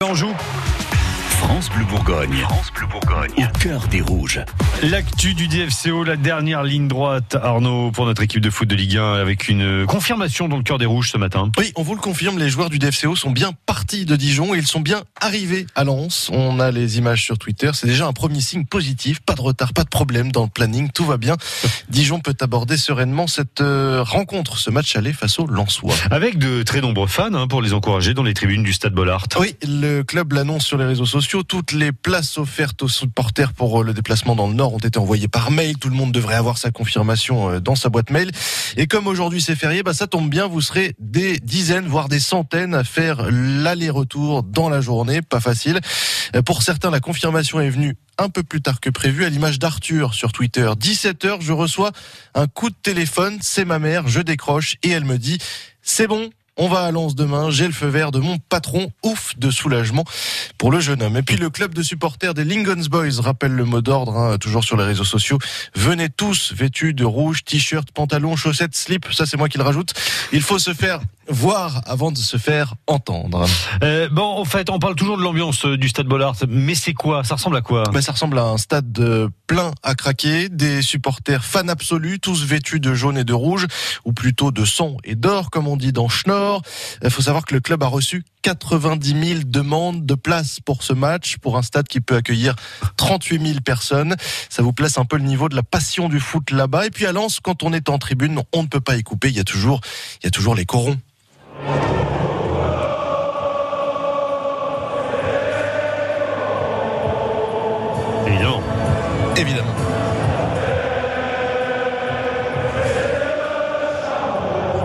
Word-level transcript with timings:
Anjou. 0.00 0.32
France 1.38 1.70
Bleu 1.70 1.84
Bourgogne. 1.84 2.36
France 2.40 2.72
Bleu 2.74 2.86
Bourgogne. 2.88 3.48
Au 3.54 3.58
cœur 3.58 3.86
des 3.86 4.00
rouges. 4.00 4.40
L'actu 4.82 5.34
du 5.34 5.46
DFCO, 5.46 6.02
la 6.02 6.16
dernière 6.16 6.64
ligne 6.64 6.88
droite, 6.88 7.36
Arnaud, 7.40 7.92
pour 7.92 8.06
notre 8.06 8.22
équipe 8.22 8.40
de 8.40 8.50
foot 8.50 8.68
de 8.68 8.74
Ligue 8.74 8.96
1, 8.96 9.14
avec 9.14 9.48
une 9.48 9.86
confirmation 9.86 10.48
dans 10.48 10.56
le 10.56 10.64
cœur 10.64 10.78
des 10.78 10.86
rouges 10.86 11.12
ce 11.12 11.16
matin. 11.16 11.50
Oui, 11.56 11.72
on 11.76 11.82
vous 11.82 11.94
le 11.94 12.00
confirme, 12.00 12.38
les 12.38 12.50
joueurs 12.50 12.70
du 12.70 12.80
DFCO 12.80 13.14
sont 13.14 13.30
bien 13.30 13.52
partis 13.66 14.04
de 14.04 14.16
Dijon 14.16 14.52
et 14.54 14.58
ils 14.58 14.66
sont 14.66 14.80
bien 14.80 15.04
arrivés 15.20 15.66
à 15.76 15.84
Lens. 15.84 16.28
On 16.32 16.58
a 16.58 16.72
les 16.72 16.98
images 16.98 17.22
sur 17.22 17.38
Twitter. 17.38 17.70
C'est 17.72 17.86
déjà 17.86 18.06
un 18.06 18.12
premier 18.12 18.40
signe 18.40 18.64
positif. 18.64 19.20
Pas 19.20 19.34
de 19.34 19.40
retard, 19.40 19.72
pas 19.72 19.84
de 19.84 19.88
problème 19.88 20.32
dans 20.32 20.42
le 20.42 20.50
planning. 20.50 20.90
Tout 20.90 21.04
va 21.04 21.18
bien. 21.18 21.36
Dijon 21.88 22.18
peut 22.18 22.36
aborder 22.40 22.76
sereinement 22.76 23.28
cette 23.28 23.60
euh, 23.60 24.02
rencontre, 24.02 24.58
ce 24.58 24.70
match 24.70 24.96
aller 24.96 25.12
face 25.12 25.38
aux 25.38 25.46
Lensois. 25.46 25.94
Avec 26.10 26.36
de 26.38 26.64
très 26.64 26.80
nombreux 26.80 27.06
fans 27.06 27.32
hein, 27.32 27.46
pour 27.46 27.62
les 27.62 27.74
encourager 27.74 28.12
dans 28.12 28.24
les 28.24 28.34
tribunes 28.34 28.64
du 28.64 28.72
Stade 28.72 28.92
Bollard. 28.92 29.26
Oui, 29.38 29.54
le 29.62 30.02
club 30.02 30.32
l'annonce 30.32 30.64
sur 30.64 30.78
les 30.78 30.84
réseaux 30.84 31.06
sociaux. 31.06 31.27
Toutes 31.28 31.72
les 31.72 31.92
places 31.92 32.38
offertes 32.38 32.82
aux 32.82 32.88
supporters 32.88 33.52
pour 33.52 33.82
euh, 33.82 33.84
le 33.84 33.92
déplacement 33.92 34.34
dans 34.34 34.48
le 34.48 34.54
Nord 34.54 34.72
ont 34.72 34.78
été 34.78 34.98
envoyées 34.98 35.28
par 35.28 35.50
mail. 35.50 35.76
Tout 35.76 35.90
le 35.90 35.94
monde 35.94 36.10
devrait 36.10 36.36
avoir 36.36 36.56
sa 36.56 36.70
confirmation 36.70 37.50
euh, 37.50 37.60
dans 37.60 37.74
sa 37.74 37.90
boîte 37.90 38.08
mail. 38.08 38.30
Et 38.78 38.86
comme 38.86 39.06
aujourd'hui 39.06 39.42
c'est 39.42 39.54
férié, 39.54 39.82
bah 39.82 39.92
ça 39.92 40.06
tombe 40.06 40.30
bien. 40.30 40.46
Vous 40.46 40.62
serez 40.62 40.94
des 40.98 41.38
dizaines, 41.38 41.86
voire 41.86 42.08
des 42.08 42.18
centaines 42.18 42.74
à 42.74 42.82
faire 42.82 43.30
l'aller-retour 43.30 44.42
dans 44.42 44.70
la 44.70 44.80
journée. 44.80 45.20
Pas 45.20 45.40
facile. 45.40 45.80
Euh, 46.34 46.40
Pour 46.40 46.62
certains, 46.62 46.90
la 46.90 47.00
confirmation 47.00 47.60
est 47.60 47.70
venue 47.70 47.94
un 48.16 48.30
peu 48.30 48.42
plus 48.42 48.62
tard 48.62 48.80
que 48.80 48.88
prévu, 48.88 49.26
à 49.26 49.28
l'image 49.28 49.58
d'Arthur 49.58 50.14
sur 50.14 50.32
Twitter. 50.32 50.70
17h, 50.80 51.42
je 51.42 51.52
reçois 51.52 51.92
un 52.34 52.46
coup 52.46 52.70
de 52.70 52.76
téléphone. 52.82 53.38
C'est 53.42 53.66
ma 53.66 53.78
mère. 53.78 54.08
Je 54.08 54.20
décroche 54.20 54.76
et 54.82 54.88
elle 54.88 55.04
me 55.04 55.18
dit, 55.18 55.36
c'est 55.82 56.06
bon. 56.06 56.30
On 56.60 56.66
va 56.66 56.80
à 56.80 56.90
Lens 56.90 57.14
demain, 57.14 57.50
j'ai 57.50 57.66
le 57.66 57.72
feu 57.72 57.86
vert 57.86 58.10
de 58.10 58.18
mon 58.18 58.38
patron, 58.38 58.90
ouf 59.04 59.38
de 59.38 59.48
soulagement 59.48 60.04
pour 60.58 60.72
le 60.72 60.80
jeune 60.80 61.00
homme. 61.04 61.16
Et 61.16 61.22
puis 61.22 61.36
le 61.36 61.50
club 61.50 61.72
de 61.72 61.84
supporters 61.84 62.34
des 62.34 62.42
Lingon's 62.42 62.88
Boys 62.88 63.20
rappelle 63.20 63.52
le 63.52 63.64
mot 63.64 63.80
d'ordre, 63.80 64.16
hein, 64.16 64.38
toujours 64.38 64.64
sur 64.64 64.76
les 64.76 64.82
réseaux 64.82 65.04
sociaux. 65.04 65.38
Venez 65.76 66.08
tous 66.08 66.52
vêtus 66.52 66.94
de 66.94 67.04
rouge, 67.04 67.44
t-shirt, 67.44 67.92
pantalon, 67.92 68.34
chaussettes, 68.34 68.74
slip, 68.74 69.06
ça 69.12 69.24
c'est 69.24 69.36
moi 69.36 69.48
qui 69.48 69.56
le 69.56 69.62
rajoute. 69.62 69.94
Il 70.32 70.42
faut 70.42 70.58
se 70.58 70.74
faire 70.74 70.98
voir 71.28 71.82
avant 71.86 72.10
de 72.10 72.18
se 72.18 72.38
faire 72.38 72.74
entendre. 72.86 73.46
Euh, 73.84 74.08
bon, 74.10 74.24
en 74.24 74.44
fait, 74.44 74.70
on 74.70 74.78
parle 74.78 74.94
toujours 74.94 75.18
de 75.18 75.22
l'ambiance 75.22 75.64
euh, 75.66 75.76
du 75.76 75.88
Stade 75.88 76.06
Bollard, 76.06 76.34
mais 76.48 76.74
c'est 76.74 76.94
quoi? 76.94 77.22
Ça 77.22 77.34
ressemble 77.34 77.56
à 77.56 77.60
quoi? 77.60 77.84
Ben, 77.92 78.00
ça 78.00 78.12
ressemble 78.12 78.38
à 78.38 78.44
un 78.44 78.56
stade 78.56 78.90
de 78.90 79.28
plein 79.46 79.72
à 79.82 79.94
craquer, 79.94 80.48
des 80.48 80.80
supporters 80.80 81.44
fans 81.44 81.68
absolus, 81.68 82.18
tous 82.18 82.44
vêtus 82.44 82.80
de 82.80 82.94
jaune 82.94 83.18
et 83.18 83.24
de 83.24 83.34
rouge, 83.34 83.66
ou 84.06 84.12
plutôt 84.12 84.50
de 84.50 84.64
sang 84.64 84.96
et 85.04 85.14
d'or, 85.14 85.50
comme 85.50 85.68
on 85.68 85.76
dit 85.76 85.92
dans 85.92 86.08
Schnorr. 86.08 86.47
Il 87.02 87.10
faut 87.10 87.22
savoir 87.22 87.44
que 87.44 87.54
le 87.54 87.60
club 87.60 87.82
a 87.82 87.86
reçu 87.86 88.24
90 88.42 89.28
000 89.28 89.40
demandes 89.44 90.06
de 90.06 90.14
places 90.14 90.60
pour 90.60 90.82
ce 90.82 90.92
match, 90.92 91.36
pour 91.38 91.56
un 91.56 91.62
stade 91.62 91.88
qui 91.88 92.00
peut 92.00 92.16
accueillir 92.16 92.54
38 92.96 93.46
000 93.46 93.60
personnes. 93.60 94.16
Ça 94.48 94.62
vous 94.62 94.72
place 94.72 94.98
un 94.98 95.04
peu 95.04 95.16
le 95.16 95.24
niveau 95.24 95.48
de 95.48 95.56
la 95.56 95.62
passion 95.62 96.08
du 96.08 96.20
foot 96.20 96.50
là-bas. 96.50 96.86
Et 96.86 96.90
puis 96.90 97.06
à 97.06 97.12
Lens, 97.12 97.40
quand 97.40 97.62
on 97.62 97.72
est 97.72 97.88
en 97.88 97.98
tribune, 97.98 98.42
on 98.52 98.62
ne 98.62 98.68
peut 98.68 98.80
pas 98.80 98.96
y 98.96 99.02
couper. 99.02 99.28
Il 99.28 99.36
y 99.36 99.40
a 99.40 99.44
toujours, 99.44 99.80
il 100.22 100.26
y 100.26 100.28
a 100.28 100.30
toujours 100.30 100.54
les 100.54 100.66
corons. 100.66 100.98
Évidemment. 108.26 108.62
Évidemment. 109.36 109.87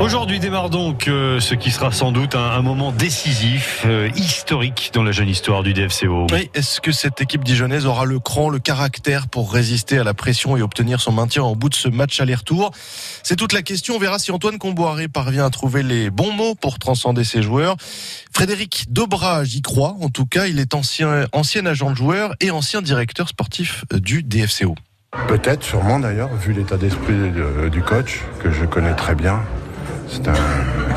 Aujourd'hui 0.00 0.38
démarre 0.38 0.70
donc 0.70 1.08
euh, 1.08 1.40
ce 1.40 1.54
qui 1.54 1.70
sera 1.70 1.90
sans 1.90 2.12
doute 2.12 2.34
un, 2.34 2.50
un 2.50 2.62
moment 2.62 2.92
décisif, 2.92 3.84
euh, 3.86 4.10
historique 4.16 4.90
dans 4.92 5.02
la 5.02 5.12
jeune 5.12 5.28
histoire 5.28 5.62
du 5.62 5.72
DFCO. 5.72 6.26
Oui, 6.32 6.50
est-ce 6.52 6.80
que 6.80 6.92
cette 6.92 7.22
équipe 7.22 7.42
dijonnaise 7.42 7.86
aura 7.86 8.04
le 8.04 8.18
cran, 8.18 8.50
le 8.50 8.58
caractère 8.58 9.28
pour 9.28 9.52
résister 9.52 9.96
à 9.98 10.04
la 10.04 10.12
pression 10.12 10.56
et 10.58 10.62
obtenir 10.62 11.00
son 11.00 11.12
maintien 11.12 11.42
en 11.42 11.54
bout 11.56 11.68
de 11.70 11.74
ce 11.74 11.88
match 11.88 12.20
aller-retour? 12.20 12.72
C'est 13.22 13.36
toute 13.36 13.52
la 13.54 13.62
question. 13.62 13.94
On 13.94 13.98
verra 13.98 14.18
si 14.18 14.30
Antoine 14.30 14.58
Comboiré 14.58 15.08
parvient 15.08 15.46
à 15.46 15.50
trouver 15.50 15.82
les 15.82 16.10
bons 16.10 16.32
mots 16.32 16.54
pour 16.54 16.78
transcender 16.78 17.24
ses 17.24 17.40
joueurs. 17.40 17.76
Frédéric 18.34 18.86
Dobrage 18.90 19.54
y 19.54 19.62
croit. 19.62 19.96
En 20.02 20.10
tout 20.10 20.26
cas, 20.26 20.46
il 20.46 20.58
est 20.58 20.74
ancien, 20.74 21.26
ancien 21.32 21.64
agent 21.66 21.90
de 21.92 21.96
joueur 21.96 22.34
et 22.40 22.50
ancien 22.50 22.82
directeur 22.82 23.28
sportif 23.28 23.84
du 23.94 24.22
DFCO. 24.22 24.74
Peut-être, 25.28 25.62
sûrement 25.62 26.00
d'ailleurs, 26.00 26.34
vu 26.34 26.52
l'état 26.52 26.76
d'esprit 26.76 27.14
de- 27.14 27.68
du 27.68 27.80
coach, 27.82 28.20
que 28.42 28.50
je 28.50 28.64
connais 28.64 28.94
très 28.94 29.14
bien. 29.14 29.40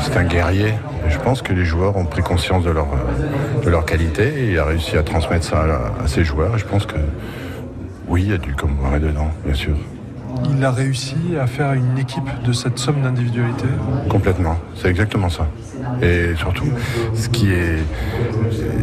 C'est 0.00 0.16
un, 0.16 0.24
guerrier. 0.24 0.74
Et 1.06 1.10
je 1.10 1.18
pense 1.18 1.42
que 1.42 1.52
les 1.52 1.64
joueurs 1.64 1.96
ont 1.96 2.04
pris 2.04 2.22
conscience 2.22 2.64
de 2.64 2.70
leur, 2.70 2.86
euh, 2.86 3.64
de 3.64 3.70
leur 3.70 3.84
qualité 3.84 4.28
et 4.28 4.52
il 4.52 4.58
a 4.58 4.64
réussi 4.64 4.96
à 4.96 5.02
transmettre 5.02 5.44
ça 5.44 5.62
à, 5.62 6.04
à 6.04 6.06
ses 6.06 6.24
joueurs. 6.24 6.54
Et 6.54 6.58
je 6.58 6.64
pense 6.64 6.86
que 6.86 6.96
oui, 8.06 8.22
il 8.22 8.30
y 8.30 8.32
a 8.32 8.38
du 8.38 8.54
Comboiré 8.54 9.00
dedans, 9.00 9.30
bien 9.44 9.54
sûr. 9.54 9.76
Il 10.50 10.64
a 10.64 10.70
réussi 10.70 11.16
à 11.40 11.46
faire 11.46 11.72
une 11.72 11.98
équipe 11.98 12.30
de 12.44 12.52
cette 12.52 12.78
somme 12.78 13.02
d'individualité? 13.02 13.66
Complètement, 14.08 14.56
c'est 14.76 14.88
exactement 14.88 15.28
ça. 15.28 15.46
Et 16.00 16.34
surtout, 16.36 16.68
ce 17.14 17.28
qui 17.28 17.50
est, 17.50 17.78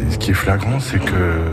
ce 0.10 0.18
qui 0.18 0.32
est 0.32 0.36
flagrant, 0.36 0.80
c'est 0.80 1.00
que 1.00 1.52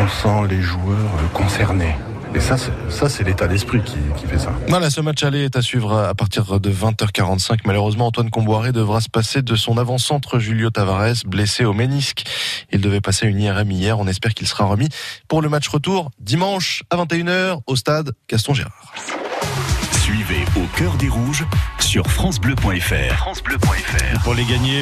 on 0.00 0.08
sent 0.08 0.48
les 0.48 0.60
joueurs 0.60 0.96
concernés. 1.34 1.94
Et 2.34 2.40
ça, 2.40 2.56
c'est, 2.56 2.72
ça, 2.88 3.08
c'est 3.08 3.24
l'état 3.24 3.46
d'esprit 3.46 3.82
qui, 3.82 3.96
qui 4.16 4.26
fait 4.26 4.38
ça. 4.38 4.52
Voilà, 4.68 4.88
ce 4.90 5.00
match 5.00 5.22
aller 5.22 5.44
est 5.44 5.56
à 5.56 5.62
suivre 5.62 5.96
à 5.98 6.14
partir 6.14 6.58
de 6.58 6.70
20h45. 6.70 7.60
Malheureusement, 7.66 8.06
Antoine 8.06 8.30
Comboiré 8.30 8.72
devra 8.72 9.00
se 9.00 9.10
passer 9.10 9.42
de 9.42 9.54
son 9.54 9.76
avant-centre 9.76 10.38
Julio 10.38 10.70
Tavares, 10.70 11.24
blessé 11.26 11.64
au 11.64 11.74
ménisque. 11.74 12.24
Il 12.72 12.80
devait 12.80 13.02
passer 13.02 13.26
une 13.26 13.38
IRM 13.38 13.70
hier. 13.70 13.98
On 13.98 14.06
espère 14.06 14.32
qu'il 14.32 14.46
sera 14.46 14.64
remis 14.64 14.88
pour 15.28 15.42
le 15.42 15.48
match 15.50 15.68
retour 15.68 16.10
dimanche 16.20 16.84
à 16.90 16.96
21h 16.96 17.60
au 17.66 17.76
stade 17.76 18.12
Gaston 18.30 18.54
Gérard. 18.54 18.94
Suivez 20.02 20.44
au 20.56 20.66
cœur 20.76 20.94
des 20.94 21.08
rouges 21.08 21.44
sur 21.78 22.10
FranceBleu.fr. 22.10 23.16
FranceBleu.fr. 23.18 24.22
Pour 24.24 24.34
les 24.34 24.44
gagner, 24.44 24.80